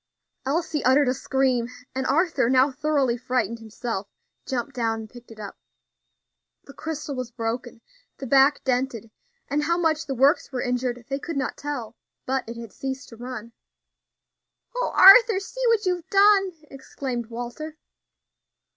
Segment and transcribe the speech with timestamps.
[0.47, 4.07] Elsie uttered a scream, and Arthur, now thoroughly frightened himself,
[4.47, 5.57] jumped down and picked it up.
[6.63, 7.81] The crystal was broken,
[8.17, 9.11] the back dented,
[9.47, 11.95] and how much the works were injured they could not tell;
[12.25, 13.53] but it had ceased to run.
[14.75, 15.39] "O Arthur!
[15.39, 17.77] see what you've done!" exclaimed Walter.